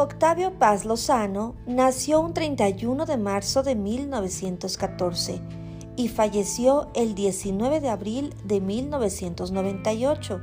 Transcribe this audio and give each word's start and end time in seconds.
Octavio 0.00 0.52
Paz 0.60 0.84
Lozano 0.84 1.56
nació 1.66 2.20
un 2.20 2.32
31 2.32 3.04
de 3.04 3.16
marzo 3.16 3.64
de 3.64 3.74
1914 3.74 5.40
y 5.96 6.06
falleció 6.06 6.88
el 6.94 7.16
19 7.16 7.80
de 7.80 7.88
abril 7.88 8.32
de 8.44 8.60
1998. 8.60 10.40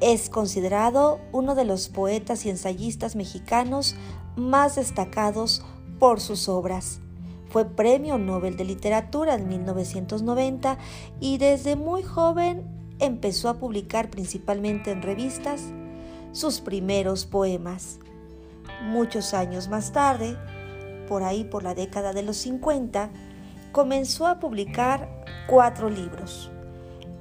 Es 0.00 0.30
considerado 0.30 1.18
uno 1.32 1.56
de 1.56 1.64
los 1.64 1.88
poetas 1.88 2.46
y 2.46 2.50
ensayistas 2.50 3.16
mexicanos 3.16 3.96
más 4.36 4.76
destacados 4.76 5.64
por 5.98 6.20
sus 6.20 6.48
obras. 6.48 7.00
Fue 7.48 7.64
Premio 7.64 8.18
Nobel 8.18 8.56
de 8.56 8.66
Literatura 8.66 9.34
en 9.34 9.48
1990 9.48 10.78
y 11.18 11.38
desde 11.38 11.74
muy 11.74 12.04
joven 12.04 12.62
empezó 13.00 13.48
a 13.48 13.58
publicar 13.58 14.10
principalmente 14.10 14.92
en 14.92 15.02
revistas 15.02 15.72
sus 16.30 16.60
primeros 16.60 17.26
poemas. 17.26 17.98
Muchos 18.82 19.34
años 19.34 19.68
más 19.68 19.92
tarde, 19.92 20.36
por 21.08 21.22
ahí 21.22 21.44
por 21.44 21.62
la 21.62 21.74
década 21.74 22.12
de 22.12 22.22
los 22.22 22.36
50, 22.38 23.10
comenzó 23.72 24.26
a 24.26 24.38
publicar 24.38 25.24
cuatro 25.48 25.90
libros. 25.90 26.50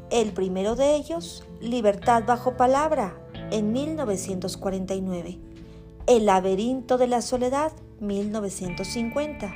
El 0.10 0.32
primero 0.32 0.76
de 0.76 0.96
ellos, 0.96 1.44
Libertad 1.62 2.24
bajo 2.26 2.56
palabra, 2.56 3.14
en 3.52 3.74
1949. 3.74 5.38
El 6.08 6.26
laberinto 6.26 6.98
de 6.98 7.08
la 7.08 7.22
soledad, 7.22 7.74
1950. 8.00 9.54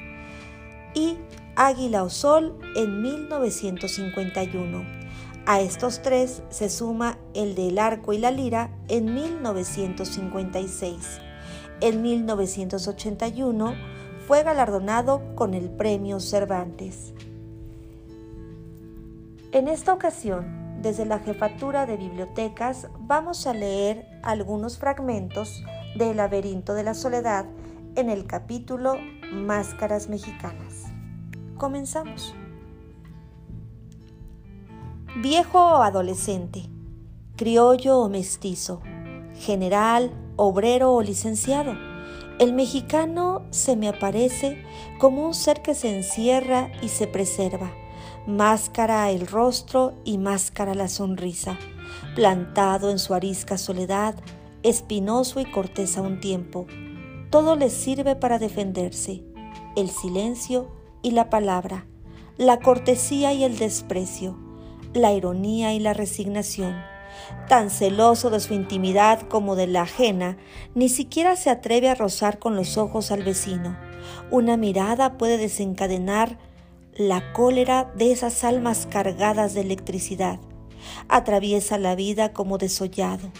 Y 0.93 1.17
Águila 1.55 2.03
o 2.03 2.09
Sol, 2.09 2.59
en 2.75 3.01
1951. 3.01 4.83
A 5.45 5.59
estos 5.59 6.01
tres 6.01 6.41
se 6.49 6.69
suma 6.69 7.17
el 7.33 7.55
de 7.55 7.69
El 7.69 7.79
arco 7.79 8.13
y 8.13 8.17
la 8.17 8.31
lira 8.31 8.69
en 8.87 9.13
1956. 9.13 11.19
En 11.83 12.01
1981 12.01 13.75
fue 14.25 14.41
galardonado 14.43 15.35
con 15.35 15.53
el 15.53 15.69
Premio 15.69 16.21
Cervantes. 16.21 17.13
En 19.51 19.67
esta 19.67 19.91
ocasión, 19.91 20.81
desde 20.81 21.05
la 21.05 21.19
Jefatura 21.19 21.85
de 21.85 21.97
Bibliotecas, 21.97 22.87
vamos 22.99 23.47
a 23.47 23.53
leer 23.53 24.07
algunos 24.23 24.77
fragmentos 24.77 25.61
del 25.97 26.15
Laberinto 26.15 26.73
de 26.73 26.83
la 26.83 26.93
Soledad 26.93 27.47
en 27.97 28.09
el 28.09 28.27
capítulo 28.27 28.95
Máscaras 29.33 30.07
Mexicanas. 30.07 30.85
Comenzamos. 31.57 32.33
Viejo 35.21 35.59
o 35.59 35.83
adolescente, 35.83 36.61
criollo 37.35 37.99
o 37.99 38.07
mestizo, 38.07 38.81
general, 39.33 40.13
obrero 40.35 40.93
o 40.93 41.01
licenciado. 41.01 41.75
El 42.39 42.53
mexicano 42.53 43.43
se 43.51 43.75
me 43.75 43.87
aparece 43.87 44.63
como 44.99 45.25
un 45.25 45.33
ser 45.33 45.61
que 45.61 45.75
se 45.75 45.95
encierra 45.95 46.71
y 46.81 46.89
se 46.89 47.07
preserva, 47.07 47.71
máscara 48.25 49.11
el 49.11 49.27
rostro 49.27 49.93
y 50.03 50.17
máscara 50.17 50.73
la 50.73 50.87
sonrisa, 50.87 51.57
plantado 52.15 52.89
en 52.89 52.99
su 52.99 53.13
arisca 53.13 53.57
soledad, 53.57 54.15
espinoso 54.63 55.39
y 55.39 55.45
cortés 55.45 55.97
a 55.97 56.01
un 56.01 56.19
tiempo. 56.19 56.65
Todo 57.29 57.55
le 57.55 57.69
sirve 57.69 58.15
para 58.15 58.39
defenderse, 58.39 59.23
el 59.75 59.89
silencio 59.89 60.71
y 61.01 61.11
la 61.11 61.29
palabra, 61.29 61.85
la 62.37 62.59
cortesía 62.59 63.33
y 63.33 63.43
el 63.43 63.57
desprecio, 63.57 64.37
la 64.93 65.13
ironía 65.13 65.73
y 65.73 65.79
la 65.79 65.93
resignación 65.93 66.92
Tan 67.47 67.69
celoso 67.69 68.29
de 68.29 68.39
su 68.39 68.53
intimidad 68.53 69.21
como 69.21 69.55
de 69.55 69.67
la 69.67 69.83
ajena, 69.83 70.37
ni 70.75 70.89
siquiera 70.89 71.35
se 71.35 71.49
atreve 71.49 71.89
a 71.89 71.95
rozar 71.95 72.39
con 72.39 72.55
los 72.55 72.77
ojos 72.77 73.11
al 73.11 73.23
vecino. 73.23 73.77
Una 74.31 74.57
mirada 74.57 75.17
puede 75.17 75.37
desencadenar 75.37 76.37
la 76.95 77.33
cólera 77.33 77.91
de 77.95 78.11
esas 78.11 78.43
almas 78.43 78.87
cargadas 78.89 79.53
de 79.53 79.61
electricidad. 79.61 80.39
Atraviesa 81.07 81.77
la 81.77 81.95
vida 81.95 82.33
como 82.33 82.57
desollado. 82.57 83.31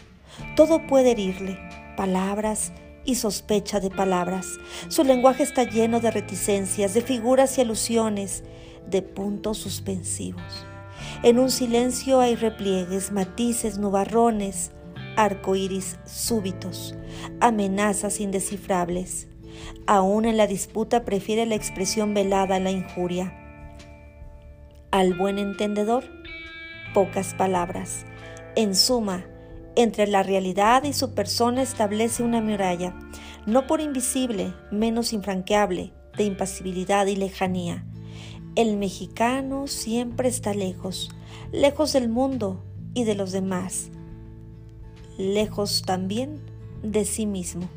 Todo 0.55 0.85
puede 0.87 1.11
herirle, 1.11 1.59
palabras 1.95 2.73
y 3.05 3.15
sospecha 3.15 3.79
de 3.79 3.89
palabras. 3.89 4.47
Su 4.87 5.03
lenguaje 5.03 5.43
está 5.43 5.63
lleno 5.63 5.99
de 5.99 6.11
reticencias, 6.11 6.93
de 6.93 7.01
figuras 7.01 7.57
y 7.57 7.61
alusiones, 7.61 8.43
de 8.87 9.01
puntos 9.01 9.57
suspensivos. 9.57 10.65
En 11.23 11.39
un 11.39 11.49
silencio 11.49 12.19
hay 12.19 12.35
repliegues, 12.35 13.13
matices, 13.13 13.77
nubarrones, 13.77 14.71
arcoíris 15.15 15.97
súbitos, 16.03 16.95
amenazas 17.39 18.19
indescifrables. 18.19 19.29
Aún 19.87 20.25
en 20.25 20.35
la 20.35 20.47
disputa 20.47 21.05
prefiere 21.05 21.45
la 21.45 21.55
expresión 21.55 22.13
velada 22.13 22.57
a 22.57 22.59
la 22.59 22.71
injuria. 22.71 23.33
Al 24.91 25.13
buen 25.13 25.39
entendedor, 25.39 26.03
pocas 26.93 27.33
palabras. 27.35 28.05
En 28.57 28.75
suma, 28.75 29.25
entre 29.77 30.07
la 30.07 30.23
realidad 30.23 30.83
y 30.83 30.91
su 30.91 31.13
persona 31.15 31.61
establece 31.61 32.23
una 32.23 32.41
muralla, 32.41 32.99
no 33.45 33.65
por 33.65 33.79
invisible, 33.79 34.53
menos 34.71 35.13
infranqueable, 35.13 35.93
de 36.17 36.25
impasibilidad 36.25 37.05
y 37.05 37.15
lejanía 37.15 37.85
el 38.55 38.77
mexicano 38.77 39.67
siempre 39.67 40.29
está 40.29 40.53
lejos, 40.53 41.09
lejos 41.51 41.93
del 41.93 42.09
mundo 42.09 42.63
y 42.93 43.03
de 43.03 43.15
los 43.15 43.31
demás, 43.31 43.89
lejos 45.17 45.81
también 45.83 46.39
de 46.83 47.05
sí 47.05 47.25
mismo. 47.25 47.67